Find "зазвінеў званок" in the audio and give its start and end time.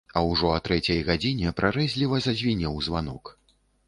2.29-3.31